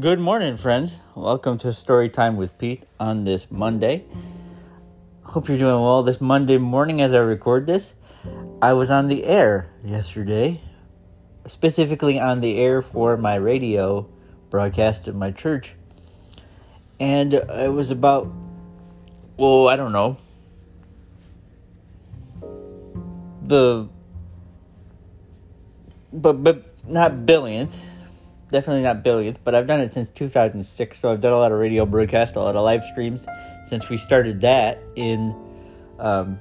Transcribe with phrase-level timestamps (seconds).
[0.00, 0.96] Good morning, friends.
[1.16, 4.04] Welcome to Story Time with Pete on this Monday.
[5.22, 7.94] Hope you're doing well this Monday morning as I record this.
[8.60, 10.60] I was on the air yesterday,
[11.46, 14.06] specifically on the air for my radio
[14.50, 15.74] broadcast at my church.
[17.00, 18.30] And it was about,
[19.38, 20.18] well, I don't know,
[23.42, 23.88] the,
[26.12, 27.97] but, but not billionth
[28.50, 30.98] definitely not billionth, but I've done it since 2006.
[30.98, 33.26] So I've done a lot of radio broadcasts, a lot of live streams
[33.64, 35.34] since we started that in
[35.98, 36.40] um,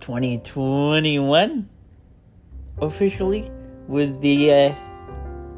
[0.00, 1.68] 2021
[2.80, 3.50] officially
[3.86, 4.74] with the uh,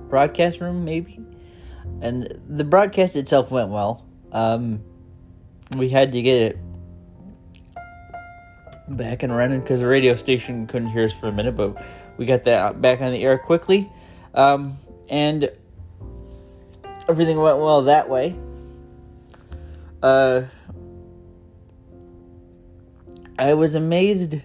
[0.08, 1.20] broadcast room, maybe.
[2.00, 4.04] And the broadcast itself went well.
[4.32, 4.82] Um,
[5.76, 6.58] we had to get it
[8.88, 11.82] back and running because the radio station couldn't hear us for a minute, but
[12.16, 13.90] we got that back on the air quickly.
[14.36, 15.50] Um, and
[17.08, 18.36] everything went well that way.
[20.02, 20.42] Uh,
[23.38, 24.36] I was amazed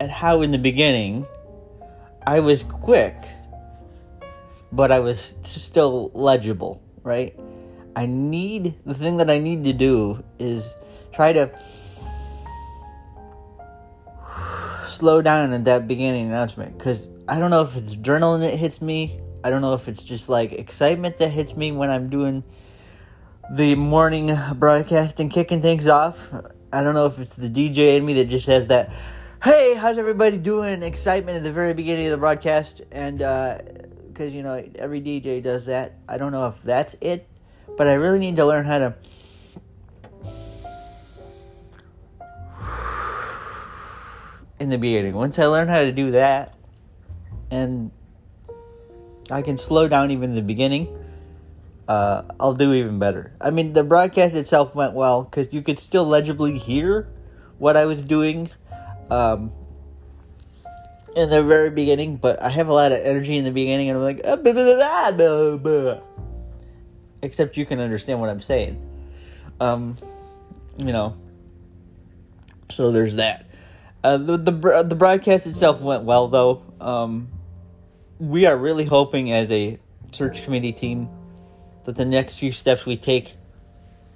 [0.00, 1.26] at how, in the beginning,
[2.26, 3.16] I was quick,
[4.72, 7.38] but I was still legible, right?
[7.96, 10.72] I need the thing that I need to do is
[11.12, 11.50] try to
[15.00, 18.82] slow down in that beginning announcement because I don't know if it's adrenaline that hits
[18.82, 19.18] me.
[19.42, 22.44] I don't know if it's just like excitement that hits me when I'm doing
[23.50, 26.18] the morning broadcast and kicking things off.
[26.70, 28.92] I don't know if it's the DJ in me that just has that,
[29.42, 30.82] hey, how's everybody doing?
[30.82, 32.82] Excitement at the very beginning of the broadcast.
[32.92, 35.94] And because, uh, you know, every DJ does that.
[36.10, 37.26] I don't know if that's it,
[37.78, 38.94] but I really need to learn how to.
[44.60, 45.14] In the beginning.
[45.14, 46.54] Once I learn how to do that,
[47.50, 47.90] and
[49.30, 50.86] I can slow down even in the beginning,
[51.88, 53.32] uh, I'll do even better.
[53.40, 57.08] I mean, the broadcast itself went well because you could still legibly hear
[57.58, 58.50] what I was doing
[59.10, 59.50] um,
[61.16, 63.96] in the very beginning, but I have a lot of energy in the beginning, and
[63.96, 66.00] I'm like, ah, blah, blah, blah, blah,
[67.22, 68.78] except you can understand what I'm saying.
[69.58, 69.96] Um,
[70.76, 71.16] you know,
[72.68, 73.46] so there's that.
[74.02, 76.62] Uh, the, the the broadcast itself went well though.
[76.80, 77.28] Um,
[78.18, 79.78] we are really hoping as a
[80.12, 81.08] search committee team
[81.84, 83.34] that the next few steps we take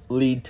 [0.09, 0.49] lead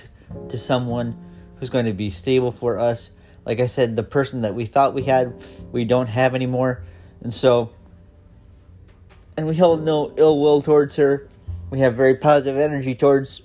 [0.49, 1.17] to someone
[1.57, 3.09] who's going to be stable for us.
[3.45, 5.41] Like I said, the person that we thought we had,
[5.71, 6.83] we don't have anymore.
[7.21, 7.71] And so,
[9.37, 11.29] and we hold no ill will towards her.
[11.69, 13.41] We have very positive energy towards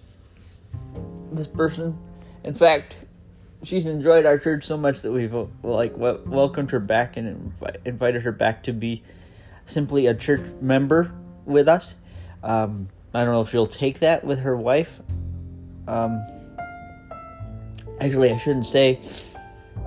[1.32, 1.98] this person.
[2.44, 2.96] In fact,
[3.62, 7.52] she's enjoyed our church so much that we've like welcomed her back and
[7.84, 9.02] invited her back to be
[9.66, 11.12] simply a church member
[11.44, 11.94] with us.
[12.42, 14.98] Um, I don't know if she'll take that with her wife.
[15.86, 16.24] Um,
[18.00, 19.00] actually, I shouldn't say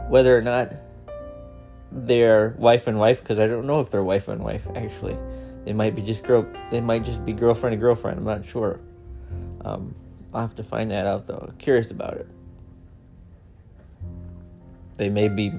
[0.07, 0.73] whether or not
[1.91, 4.65] they're wife and wife because I don't know if they're wife and wife.
[4.75, 5.17] Actually,
[5.65, 6.45] they might be just girl.
[6.71, 8.17] They might just be girlfriend and girlfriend.
[8.17, 8.79] I'm not sure.
[9.63, 9.95] Um,
[10.33, 11.51] I'll have to find that out though.
[11.59, 12.27] Curious about it.
[14.97, 15.53] They may be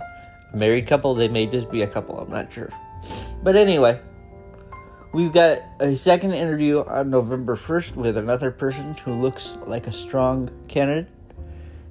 [0.53, 1.15] married couple.
[1.15, 2.19] They may just be a couple.
[2.19, 2.71] I'm not sure.
[3.43, 4.01] But anyway.
[5.15, 9.93] We've got a second interview on November 1st with another person who looks like a
[9.93, 11.07] strong candidate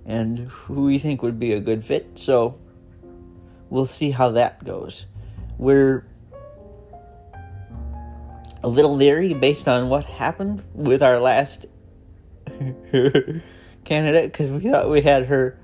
[0.05, 2.05] and who we think would be a good fit.
[2.15, 2.59] So
[3.69, 5.05] we'll see how that goes.
[5.57, 6.05] We're
[8.61, 11.65] a little leery based on what happened with our last
[13.85, 15.57] candidate because we thought we had her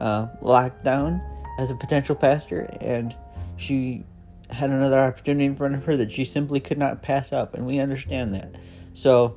[0.00, 1.22] uh, locked down
[1.58, 3.14] as a potential pastor and
[3.56, 4.04] she
[4.52, 7.66] had another opportunity in front of her that she simply could not pass up, and
[7.66, 8.54] we understand that.
[8.94, 9.36] So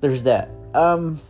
[0.00, 0.50] there's that.
[0.74, 1.20] Um,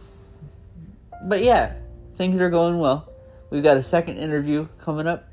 [1.24, 1.74] but yeah,
[2.16, 3.12] things are going well.
[3.50, 5.28] We've got a second interview coming up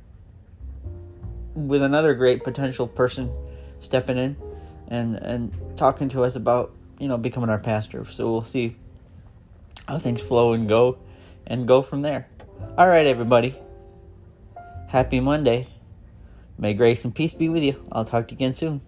[1.54, 3.32] with another great potential person
[3.80, 4.36] stepping in
[4.88, 8.06] and and talking to us about you know becoming our pastor.
[8.06, 8.76] So we'll see
[9.88, 10.98] how things flow and go,
[11.46, 12.28] and go from there.
[12.78, 13.56] All right, everybody.
[14.88, 15.68] Happy Monday.
[16.58, 17.84] May grace and peace be with you.
[17.92, 18.82] I'll talk to you again soon.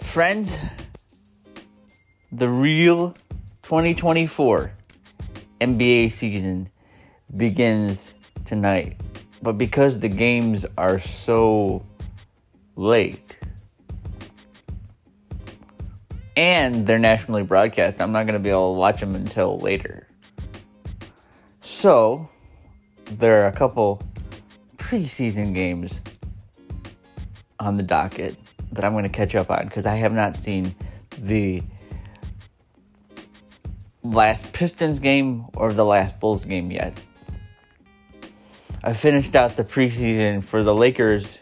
[0.00, 0.54] Friends,
[2.30, 3.14] the real
[3.62, 4.72] 2024
[5.60, 6.68] NBA season
[7.34, 8.12] begins
[8.44, 8.96] tonight.
[9.42, 11.84] But because the games are so
[12.76, 13.36] late,
[16.36, 18.00] and they're nationally broadcast.
[18.00, 20.06] I'm not going to be able to watch them until later.
[21.60, 22.28] So,
[23.04, 24.02] there are a couple
[24.78, 25.92] preseason games
[27.60, 28.36] on the docket
[28.72, 30.74] that I'm going to catch up on because I have not seen
[31.18, 31.62] the
[34.02, 36.98] last Pistons game or the last Bulls game yet.
[38.84, 41.38] I finished out the preseason for the Lakers,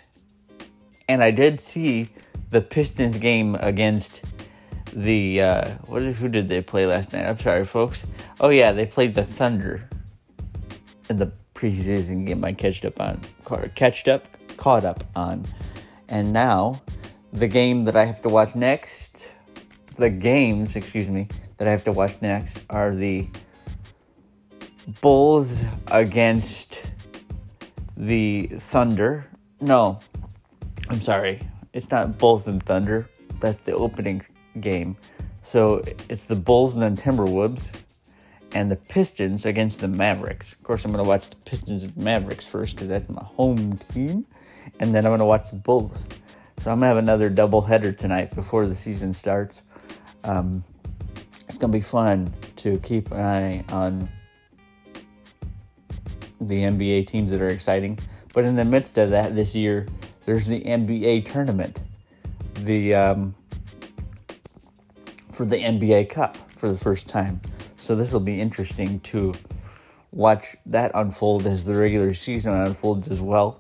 [1.09, 2.11] and I did see
[2.51, 4.21] the Pistons game against
[4.93, 7.27] the uh, what who did they play last night?
[7.27, 8.01] I'm sorry, folks.
[8.41, 9.89] Oh yeah, they played the Thunder
[11.09, 12.45] in the preseason game.
[12.45, 13.23] I catched up on,
[13.75, 14.29] catched up,
[14.59, 15.47] caught up on,
[16.09, 16.83] and now
[17.33, 19.31] the game that I have to watch next,
[19.97, 23.29] the games, excuse me, that I have to watch next are the
[25.01, 26.81] Bulls against
[28.01, 29.27] the Thunder.
[29.61, 30.01] No,
[30.89, 31.41] I'm sorry.
[31.75, 33.09] It's not Bulls and Thunder.
[33.41, 34.23] That's the opening
[34.59, 34.97] game.
[35.43, 37.73] So it's the Bulls and Timberwolves
[38.53, 40.53] and the Pistons against the Mavericks.
[40.53, 43.77] Of course, I'm going to watch the Pistons and Mavericks first because that's my home
[43.93, 44.27] team.
[44.81, 46.07] And then I'm going to watch the Bulls.
[46.59, 49.63] So I'm going to have another double header tonight before the season starts.
[50.25, 50.65] Um,
[51.49, 54.09] it's going to be fun to keep an eye on
[56.41, 57.99] the NBA teams that are exciting.
[58.33, 59.87] But in the midst of that, this year,
[60.25, 61.79] there's the NBA tournament.
[62.55, 63.35] The um,
[65.33, 67.41] for the NBA Cup for the first time.
[67.79, 69.33] So this will be interesting to
[70.13, 73.59] watch that unfold as the regular season unfolds as well.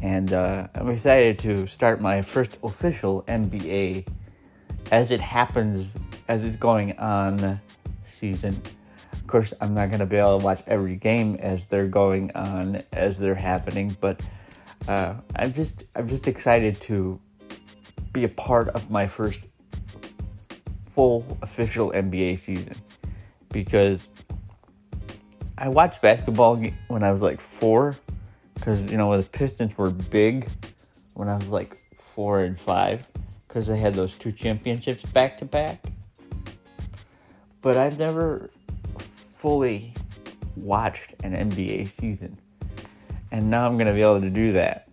[0.00, 4.06] And uh, I'm excited to start my first official NBA
[4.90, 5.90] as it happens,
[6.28, 7.60] as it's going on
[8.10, 8.62] season.
[9.28, 12.32] Of course, I'm not going to be able to watch every game as they're going
[12.34, 14.22] on, as they're happening, but
[14.88, 17.20] uh, I'm just I'm just excited to
[18.14, 19.40] be a part of my first
[20.92, 22.74] full official NBA season
[23.52, 24.08] because
[25.58, 27.96] I watched basketball when I was like four
[28.54, 30.48] because you know the Pistons were big
[31.12, 33.06] when I was like four and five
[33.46, 35.84] because they had those two championships back to back.
[37.60, 38.48] But I've never
[39.38, 39.94] fully
[40.56, 42.38] watched an NBA season,
[43.30, 44.88] and now I'm gonna be able to do that.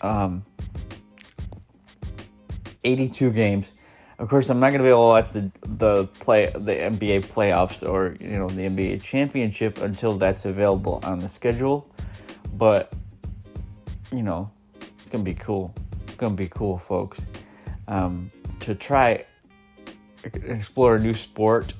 [0.00, 0.44] Um,
[2.84, 3.72] 82 games
[4.22, 7.26] of course, I'm not going to be able to watch the the play the NBA
[7.26, 11.90] playoffs or you know the NBA championship until that's available on the schedule.
[12.54, 12.92] But
[14.12, 14.48] you know,
[14.80, 15.74] it's gonna be cool.
[16.04, 17.26] It's gonna be cool, folks.
[17.88, 18.30] Um,
[18.60, 19.24] to try
[20.22, 21.74] explore a new sport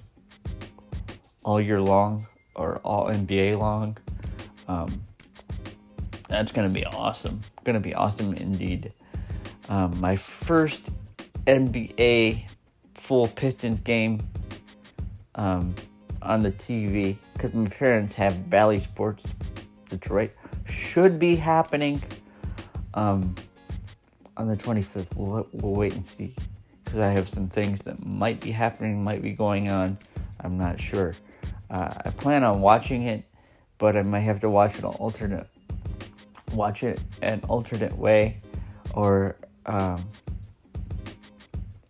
[1.44, 3.96] all year long or all NBA long.
[4.68, 5.02] Um,
[6.28, 7.40] that's gonna be awesome.
[7.64, 8.92] Gonna be awesome indeed.
[9.68, 10.82] Um, my first
[11.46, 12.44] NBA
[12.94, 14.20] full Pistons game
[15.34, 15.74] um,
[16.20, 19.24] on the TV because my parents have Bally Sports
[19.88, 20.30] Detroit.
[20.66, 22.02] Should be happening
[22.94, 23.34] um,
[24.36, 25.14] on the 25th.
[25.16, 26.34] We'll, we'll wait and see
[26.84, 29.98] because I have some things that might be happening, might be going on.
[30.40, 31.14] I'm not sure.
[31.72, 33.24] Uh, I plan on watching it,
[33.78, 35.46] but I might have to watch it an alternate,
[36.52, 38.42] watch it an alternate way,
[38.94, 40.06] or um,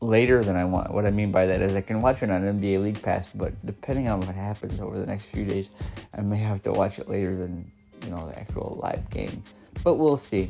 [0.00, 0.94] later than I want.
[0.94, 3.52] What I mean by that is I can watch it on NBA League Pass, but
[3.66, 5.68] depending on what happens over the next few days,
[6.16, 7.68] I may have to watch it later than
[8.04, 9.42] you know the actual live game.
[9.82, 10.48] But we'll see.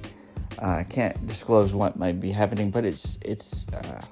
[0.60, 4.02] Uh, I can't disclose what might be happening, but it's it's uh,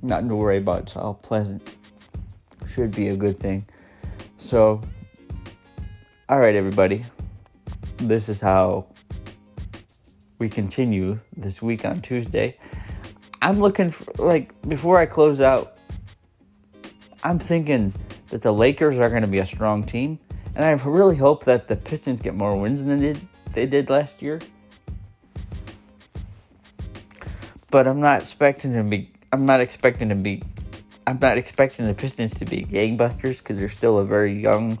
[0.00, 0.84] nothing to worry about.
[0.84, 1.76] It's all pleasant.
[2.76, 3.64] Should be a good thing.
[4.36, 4.82] So,
[6.28, 7.06] all right, everybody.
[7.96, 8.84] This is how
[10.38, 12.58] we continue this week on Tuesday.
[13.40, 15.78] I'm looking for, like, before I close out,
[17.24, 17.94] I'm thinking
[18.28, 20.18] that the Lakers are going to be a strong team.
[20.54, 23.88] And I really hope that the Pistons get more wins than they did, they did
[23.88, 24.38] last year.
[27.70, 29.10] But I'm not expecting to be.
[29.32, 30.42] I'm not expecting to be.
[31.06, 34.78] I'm not expecting the Pistons to be gangbusters because they're still a very young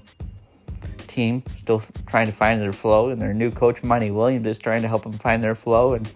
[1.06, 4.82] team, still trying to find their flow, and their new coach Monty Williams is trying
[4.82, 5.94] to help them find their flow.
[5.94, 6.12] And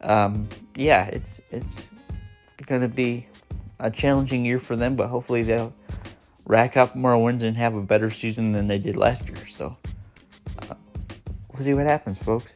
[0.00, 1.88] um, yeah, it's it's
[2.66, 3.26] going to be
[3.78, 5.72] a challenging year for them, but hopefully they'll
[6.44, 9.46] rack up more wins and have a better season than they did last year.
[9.48, 9.76] So
[10.62, 10.74] uh,
[11.52, 12.52] we'll see what happens, folks.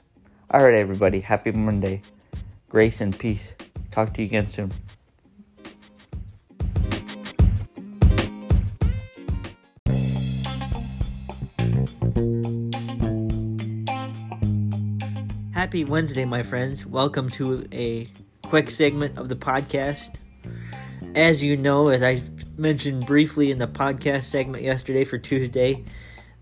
[0.51, 1.21] All right, everybody.
[1.21, 2.03] Happy Monday.
[2.69, 3.53] Grace and peace.
[3.93, 4.73] Talk to you again soon.
[15.71, 16.85] Happy Wednesday, my friends.
[16.85, 18.11] Welcome to a
[18.43, 20.17] quick segment of the podcast.
[21.15, 22.25] As you know, as I
[22.59, 25.85] mentioned briefly in the podcast segment yesterday for Tuesday,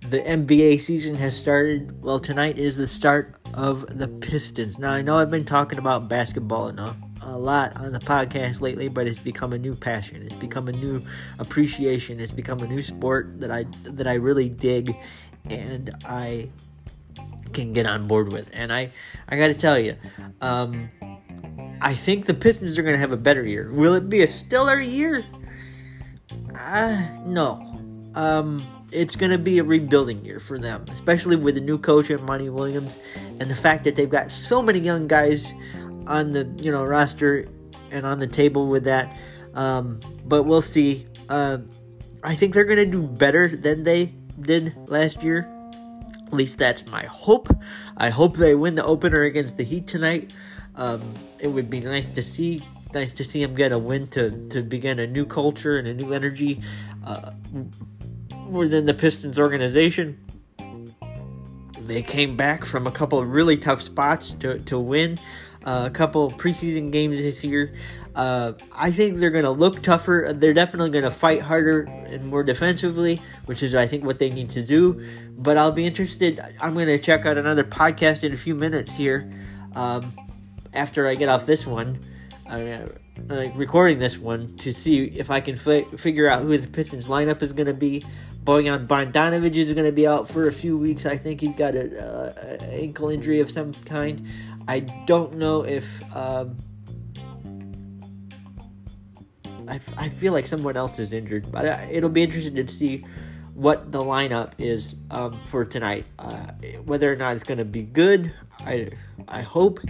[0.01, 2.03] the NBA season has started.
[2.03, 4.79] Well, tonight is the start of the Pistons.
[4.79, 8.89] Now, I know I've been talking about basketball enough a lot on the podcast lately,
[8.89, 10.23] but it's become a new passion.
[10.23, 11.03] It's become a new
[11.39, 12.19] appreciation.
[12.19, 14.97] It's become a new sport that I that I really dig,
[15.51, 16.49] and I
[17.65, 18.51] can get on board with.
[18.53, 18.91] And I
[19.29, 19.97] I got to tell you,
[20.41, 20.91] um,
[21.81, 23.71] I think the Pistons are going to have a better year.
[23.73, 25.25] Will it be a stellar year?
[26.55, 27.65] Uh, no.
[28.15, 32.11] Um, it's going to be a rebuilding year for them, especially with the new coach
[32.11, 32.99] and Monty Williams,
[33.39, 35.53] and the fact that they've got so many young guys
[36.07, 37.47] on the you know roster
[37.91, 39.15] and on the table with that.
[39.55, 41.07] Um, but we'll see.
[41.29, 41.59] Uh,
[42.23, 44.07] I think they're going to do better than they
[44.41, 45.47] did last year.
[46.29, 47.49] At least that's my hope.
[47.97, 50.35] I hope they win the opener against the Heat tonight.
[50.77, 52.63] Um, it would be nice to see.
[52.93, 55.95] Nice to see them get a win to, to begin a new culture and a
[55.95, 56.61] new energy
[57.07, 57.33] uh,
[58.51, 60.19] within the Pistons organization.
[61.81, 65.19] They came back from a couple of really tough spots to, to win
[65.65, 67.73] uh, a couple preseason games this year.
[68.15, 70.33] Uh, I think they're going to look tougher.
[70.35, 74.31] They're definitely going to fight harder and more defensively, which is, I think, what they
[74.31, 75.05] need to do.
[75.37, 76.41] But I'll be interested.
[76.61, 79.33] I'm going to check out another podcast in a few minutes here
[79.77, 80.13] um,
[80.75, 82.01] after I get off this one,
[82.49, 82.89] uh,
[83.27, 87.07] like recording this one, to see if I can fi- figure out who the Pistons
[87.07, 88.05] lineup is going to be.
[88.43, 91.07] Bojan Bogdanovic is going to be out for a few weeks.
[91.07, 94.27] I think he's got an ankle injury of some kind.
[94.67, 95.87] I don't know if.
[96.17, 96.57] Um,
[99.69, 103.05] I, I feel like someone else is injured, but I, it'll be interesting to see
[103.55, 106.07] what the lineup is um, for tonight.
[106.19, 106.53] Uh,
[106.85, 108.89] whether or not it's going to be good, I
[109.27, 109.81] I hope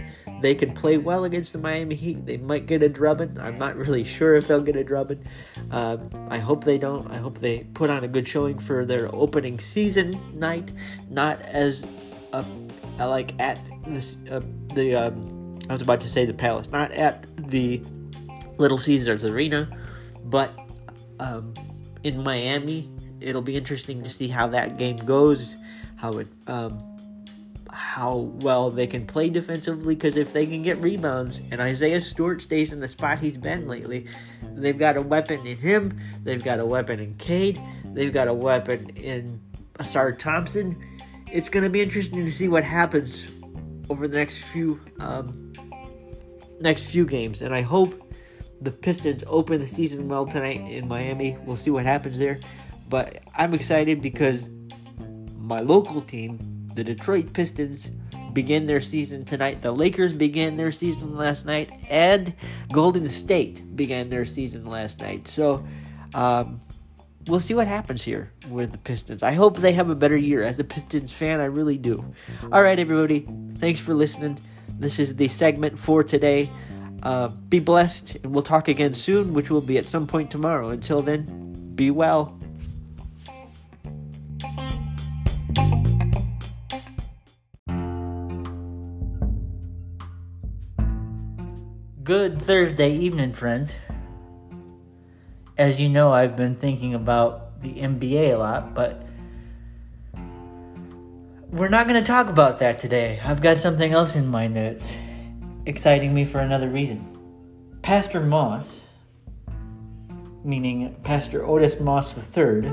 [0.41, 2.25] they can play well against the Miami Heat.
[2.25, 3.37] They might get a drubbing.
[3.39, 5.23] I'm not really sure if they'll get a drubbing.
[5.69, 5.97] Uh,
[6.29, 7.11] I hope they don't.
[7.11, 10.71] I hope they put on a good showing for their opening season night,
[11.09, 11.85] not as
[12.33, 12.43] a
[12.97, 14.41] like at this uh,
[14.73, 17.83] the um, I was about to say the Palace, not at the
[18.59, 19.67] Little Caesars Arena,
[20.25, 20.53] but
[21.19, 21.53] um,
[22.03, 22.89] in Miami.
[23.21, 25.57] It'll be interesting to see how that game goes,
[25.97, 26.81] how it um,
[27.71, 29.95] how well they can play defensively.
[29.95, 33.67] Because if they can get rebounds and Isaiah Stewart stays in the spot he's been
[33.67, 34.07] lately,
[34.55, 35.97] they've got a weapon in him.
[36.23, 37.61] They've got a weapon in Cade.
[37.85, 39.41] They've got a weapon in
[39.79, 40.81] Ausar Thompson.
[41.29, 43.27] It's going to be interesting to see what happens
[43.89, 45.51] over the next few um,
[46.61, 48.09] next few games, and I hope
[48.61, 51.37] the Pistons open the season well tonight in Miami.
[51.45, 52.39] We'll see what happens there,
[52.89, 54.49] but I'm excited because
[55.37, 57.91] my local team, the Detroit Pistons,
[58.33, 59.61] begin their season tonight.
[59.61, 62.33] The Lakers began their season last night, and
[62.71, 65.27] Golden State began their season last night.
[65.27, 65.65] So,
[66.13, 66.59] um,
[67.27, 69.23] we'll see what happens here with the Pistons.
[69.23, 70.43] I hope they have a better year.
[70.43, 72.03] As a Pistons fan, I really do.
[72.51, 73.27] All right, everybody.
[73.57, 74.39] Thanks for listening.
[74.79, 76.49] This is the segment for today.
[77.01, 80.69] Uh, be blessed, and we'll talk again soon, which will be at some point tomorrow.
[80.69, 82.37] Until then, be well.
[92.03, 93.75] Good Thursday evening, friends.
[95.57, 99.05] As you know, I've been thinking about the NBA a lot, but
[101.51, 103.19] we're not going to talk about that today.
[103.23, 104.95] I've got something else in mind that's
[105.65, 107.05] exciting me for another reason.
[107.81, 108.81] Pastor Moss,
[110.43, 112.71] meaning Pastor Otis Moss III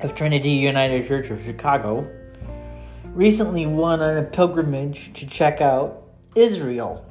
[0.00, 2.08] of Trinity United Church of Chicago,
[3.06, 7.06] recently went on a pilgrimage to check out Israel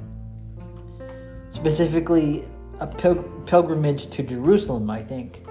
[1.54, 2.44] specifically
[2.80, 5.46] a pil- pilgrimage to Jerusalem, I think.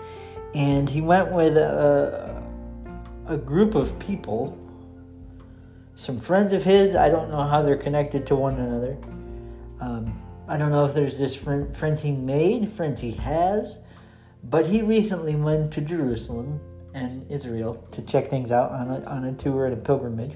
[0.55, 2.43] And he went with a,
[3.27, 4.59] a group of people,
[6.03, 6.97] some friends of his.
[6.97, 8.99] I don't know how they're connected to one another.
[9.81, 13.77] Um, I don't know if there's just friend, friends he made, friends he has,
[14.43, 16.61] but he recently went to Jerusalem
[16.93, 20.33] and Israel to check things out on a, on a tour and a pilgrimage.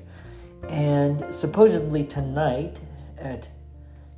[0.68, 2.78] And supposedly tonight
[3.18, 3.48] at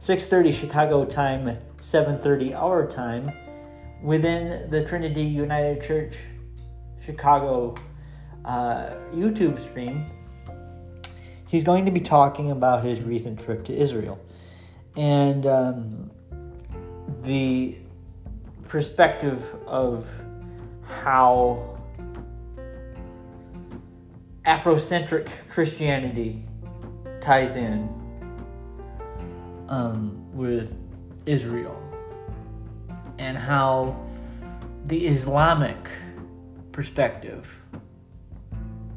[0.00, 3.33] 6:30 Chicago time, 7:30 our time,
[4.02, 6.14] within the Trinity United Church
[7.00, 7.75] Chicago
[8.45, 10.05] uh, YouTube stream.
[11.49, 14.21] He's going to be talking about his recent trip to Israel.
[14.97, 16.11] And um,
[17.23, 17.76] the
[18.69, 20.07] perspective of
[20.87, 21.78] how
[24.45, 26.43] Afrocentric Christianity
[27.21, 27.88] ties in
[29.69, 30.75] um, with
[31.26, 31.83] Israel
[33.19, 33.99] and how
[34.87, 35.76] the Islamic
[36.73, 37.58] perspective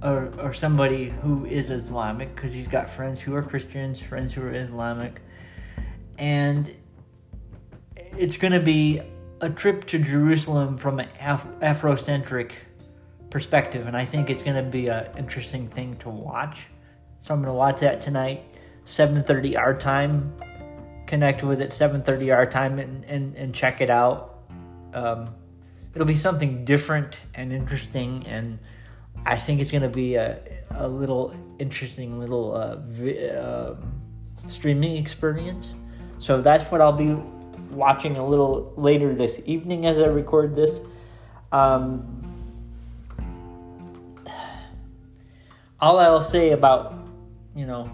[0.04, 4.42] or, or somebody who is Islamic because he's got friends who are Christians, friends who
[4.42, 5.22] are Islamic,
[6.18, 6.74] and
[7.96, 9.02] it's going to be
[9.42, 12.52] a trip to Jerusalem from an Af- Afrocentric
[13.30, 16.68] perspective, and I think it's going to be an interesting thing to watch.
[17.22, 18.44] So I'm going to watch that tonight,
[18.86, 20.34] 7:30 our time.
[21.08, 24.44] Connect with it 7:30 our time and, and, and check it out.
[24.94, 25.34] Um,
[25.94, 28.60] it'll be something different and interesting, and
[29.26, 30.40] I think it's going to be a,
[30.72, 34.02] a little interesting little uh, vi- um,
[34.48, 35.74] streaming experience.
[36.18, 37.14] So that's what I'll be
[37.72, 40.80] watching a little later this evening as I record this.
[41.52, 42.18] Um,
[45.80, 46.94] all I'll say about,
[47.56, 47.90] you know,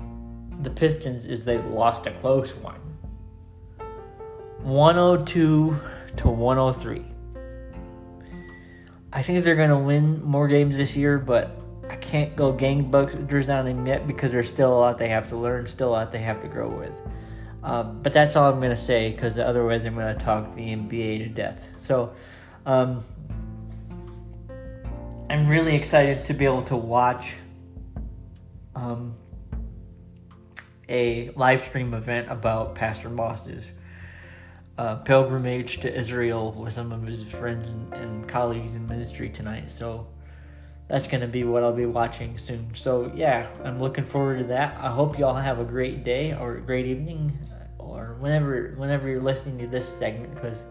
[0.61, 2.81] the Pistons is they lost a close one
[4.63, 5.79] 102
[6.17, 7.16] to 103.
[9.13, 13.47] I think they're going to win more games this year, but I can't go gangbusters
[13.47, 16.11] on them yet because there's still a lot they have to learn, still a lot
[16.11, 16.91] they have to grow with.
[17.63, 20.61] Um, but that's all I'm going to say because otherwise I'm going to talk the
[20.61, 21.65] NBA to death.
[21.77, 22.13] So
[22.65, 23.03] um,
[25.29, 27.35] I'm really excited to be able to watch
[28.75, 29.15] um,
[30.89, 33.63] a live stream event about Pastor Moss's
[34.77, 39.71] uh, pilgrimage to Israel with some of his friends and, and colleagues in ministry tonight.
[39.71, 40.07] So
[40.87, 42.69] that's going to be what I'll be watching soon.
[42.73, 44.77] So yeah, I'm looking forward to that.
[44.79, 47.37] I hope y'all have a great day or a great evening
[47.79, 50.63] or whenever whenever you're listening to this segment because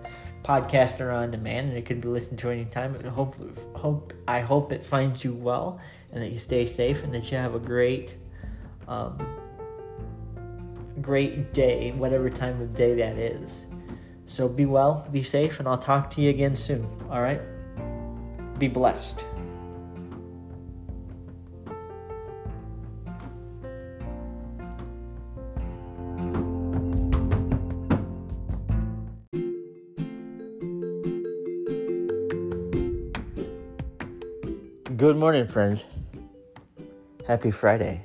[0.44, 2.96] podcasts are on demand and it can be listened to anytime.
[3.04, 3.34] I hope
[3.76, 5.80] hope I hope it finds you well
[6.12, 8.14] and that you stay safe and that you have a great
[8.88, 9.18] um,
[11.00, 13.50] great day, whatever time of day that is.
[14.26, 16.86] So be well, be safe, and I'll talk to you again soon.
[17.10, 17.40] All right?
[18.58, 19.24] Be blessed.
[34.96, 35.84] Good morning, friends.
[37.26, 38.02] Happy Friday.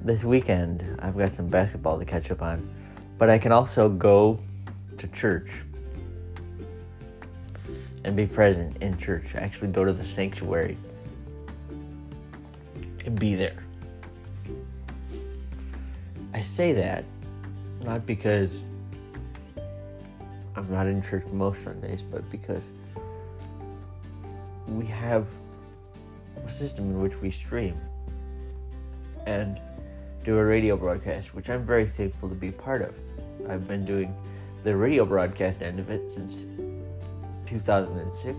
[0.00, 2.66] This weekend, I've got some basketball to catch up on,
[3.18, 4.38] but I can also go
[4.98, 5.50] to church
[8.04, 9.34] and be present in church.
[9.34, 10.76] Actually, go to the sanctuary
[13.04, 13.62] and be there.
[16.32, 17.04] I say that
[17.84, 18.64] not because
[20.56, 22.64] I'm not in church most Sundays, but because
[24.68, 25.26] we have
[26.44, 27.78] a system in which we stream
[29.26, 29.60] and
[30.24, 32.94] do a radio broadcast, which I'm very thankful to be part of.
[33.48, 34.14] I've been doing
[34.64, 36.44] the radio broadcast end of it since
[37.46, 38.36] 2006.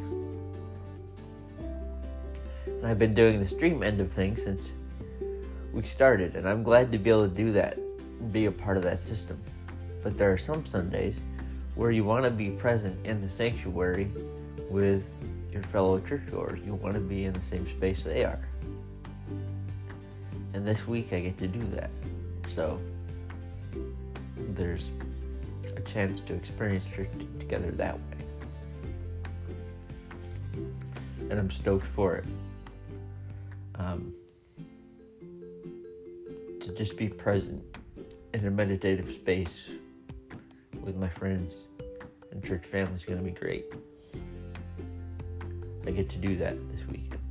[2.65, 4.71] And I've been doing the stream end of things since
[5.73, 7.77] we started, and I'm glad to be able to do that
[8.31, 9.39] be a part of that system.
[10.03, 11.17] But there are some Sundays
[11.75, 14.11] where you want to be present in the sanctuary
[14.69, 15.03] with
[15.51, 16.59] your fellow churchgoers.
[16.65, 18.39] You want to be in the same space they are.
[20.53, 21.89] And this week I get to do that.
[22.49, 22.79] So
[24.49, 24.89] there's
[25.75, 28.01] a chance to experience church together that way.
[31.29, 32.25] And I'm stoked for it.
[33.75, 34.13] Um,
[36.59, 37.63] to just be present
[38.33, 39.67] in a meditative space
[40.83, 41.55] with my friends
[42.31, 43.65] and church family is going to be great.
[45.85, 47.21] I get to do that this weekend.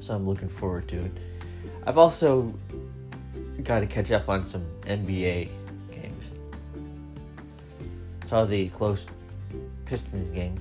[0.00, 1.12] So I'm looking forward to it.
[1.86, 2.54] I've also
[3.62, 5.48] got to catch up on some NBA
[5.90, 6.24] games.
[8.24, 9.06] Saw the close
[9.84, 10.58] Pistons game.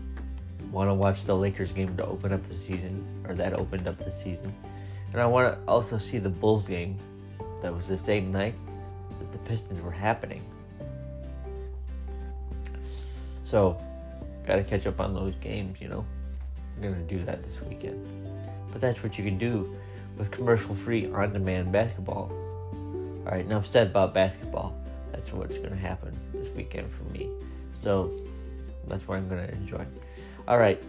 [0.72, 3.98] Want to watch the Lakers game to open up the season, or that opened up
[3.98, 4.54] the season.
[5.12, 6.98] And I want to also see the Bulls game
[7.62, 8.56] that was the same night
[9.20, 10.42] that the Pistons were happening.
[13.44, 13.78] So,
[14.48, 16.06] got to catch up on those games, you know.
[16.78, 18.06] I'm going to do that this weekend.
[18.72, 19.76] But that's what you can do
[20.18, 22.32] with commercial free on demand basketball.
[23.26, 24.76] All right, enough said about basketball.
[25.12, 27.30] That's what's going to happen this weekend for me.
[27.78, 28.12] So,
[28.88, 29.86] that's what I'm going to enjoy.
[30.48, 30.82] All right,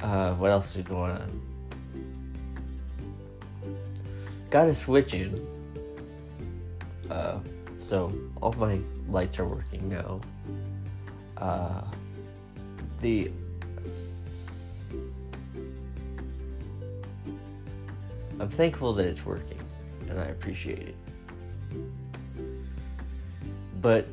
[0.00, 1.42] uh, what else is going on?
[4.50, 5.46] Got a switch in.
[7.10, 7.38] Uh,
[7.78, 10.20] so, all my lights are working now.
[11.38, 11.82] Uh,
[13.00, 13.30] the
[18.38, 19.58] I'm thankful that it's working
[20.08, 20.96] and I appreciate it.
[23.86, 24.08] But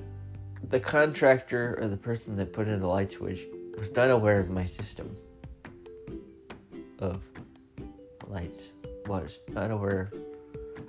[0.69, 3.39] the contractor or the person that put in the light switch
[3.75, 5.17] was not aware of my system.
[6.99, 7.23] of
[8.27, 8.61] lights
[9.07, 10.11] was not aware.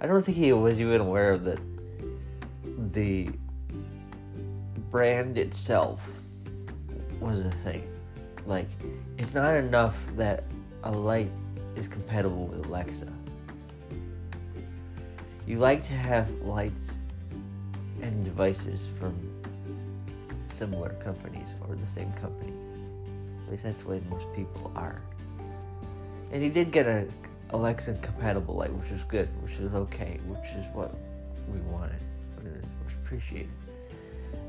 [0.02, 1.58] I don't think he was even aware of the
[2.92, 3.30] the
[4.90, 6.02] brand itself
[7.20, 7.88] was a thing.
[8.44, 8.68] Like,
[9.16, 10.44] it's not enough that
[10.82, 11.32] a light
[11.74, 13.10] is compatible with Alexa.
[15.46, 16.98] You like to have lights
[18.02, 19.14] and devices from
[20.48, 22.52] similar companies or the same company.
[23.46, 25.00] At least that's the way most people are.
[26.32, 27.06] And he did get a
[27.50, 30.94] Alexa compatible light, which was good, which was okay, which is what
[31.52, 32.00] we wanted,
[32.42, 33.50] which appreciated.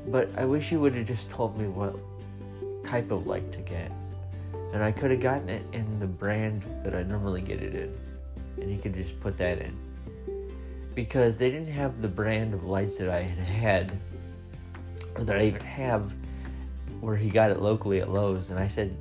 [0.08, 1.96] But I wish he would have just told me what
[2.84, 3.92] type of light to get.
[4.72, 7.96] And I could have gotten it in the brand that I normally get it in.
[8.60, 9.76] And he could just put that in.
[10.96, 13.92] Because they didn't have the brand of lights that I had had,
[15.14, 16.12] or that I even have,
[17.00, 18.50] where he got it locally at Lowe's.
[18.50, 18.96] And I said,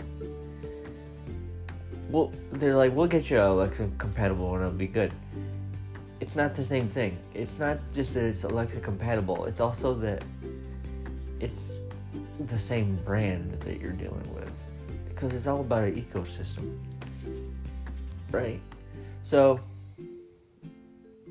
[2.11, 5.11] well, they're like, we'll get you a Alexa compatible and it'll be good.
[6.19, 7.17] It's not the same thing.
[7.33, 10.23] It's not just that it's Alexa compatible, it's also that
[11.39, 11.73] it's
[12.47, 14.51] the same brand that you're dealing with
[15.07, 16.77] because it's all about an ecosystem
[18.31, 18.59] right
[19.23, 19.59] so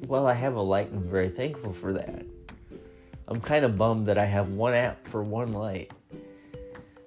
[0.07, 2.25] while i have a light and i'm very thankful for that.
[3.27, 5.90] I'm kind of bummed that i have one app for one light.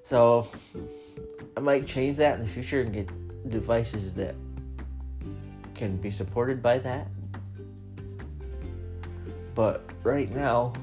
[0.04, 0.48] So
[1.56, 4.36] i might change that in the future and get devices that
[5.76, 7.08] can be supported by that.
[9.54, 10.74] But right now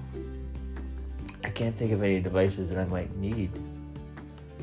[1.42, 3.50] I can't think of any devices that I might need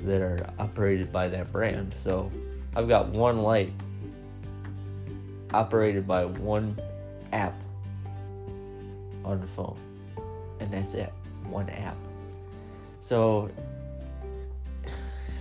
[0.06, 1.94] that are operated by that brand.
[1.96, 2.32] So
[2.76, 3.72] I've got one light
[5.54, 6.78] operated by one
[7.32, 7.54] app
[9.24, 9.78] on the phone,
[10.60, 11.12] and that's it.
[11.50, 11.98] One app.
[13.02, 13.50] So,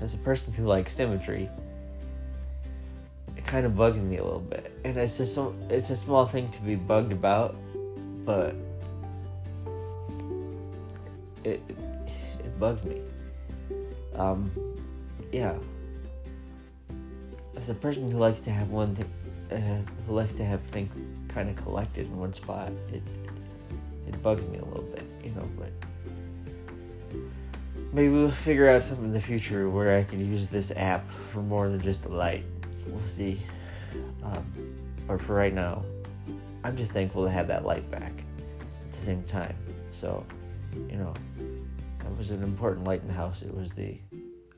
[0.00, 1.48] as a person who likes symmetry,
[3.36, 6.26] it kind of bugs me a little bit, and it's just so, it's a small
[6.26, 7.56] thing to be bugged about,
[8.24, 8.54] but
[11.44, 11.62] it
[12.38, 13.00] it bugs me.
[14.14, 14.50] Um,
[15.32, 15.54] yeah.
[17.56, 19.10] As a person who likes to have one thing,
[19.50, 20.90] uh, who likes to have things
[21.30, 23.02] kind of collected in one spot, it
[24.06, 25.48] it bugs me a little bit, you know.
[25.58, 25.72] But
[27.92, 31.40] maybe we'll figure out something in the future where I can use this app for
[31.40, 32.44] more than just a light.
[32.86, 33.40] We'll see.
[34.22, 34.44] Um,
[35.06, 35.84] but for right now,
[36.64, 39.56] I'm just thankful to have that light back at the same time.
[39.92, 40.24] So
[40.88, 41.14] you know,
[42.00, 43.42] that was an important light in the house.
[43.42, 43.98] It was the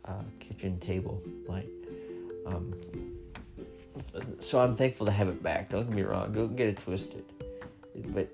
[0.05, 1.69] uh, kitchen table light.
[2.47, 2.75] Um,
[4.39, 5.71] so I'm thankful to have it back.
[5.71, 6.33] Don't get me wrong.
[6.33, 7.25] Don't get it twisted.
[8.09, 8.29] But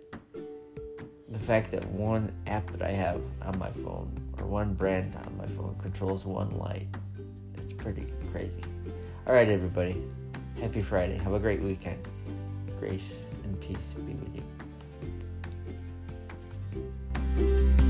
[1.29, 5.37] the fact that one app that I have on my phone or one brand on
[5.37, 6.89] my phone controls one light,
[7.57, 8.63] it's pretty crazy.
[9.27, 10.03] All right, everybody.
[10.61, 11.19] Happy Friday.
[11.19, 11.99] Have a great weekend.
[12.81, 13.13] Grace
[13.45, 14.35] and peace be with
[17.79, 17.88] you.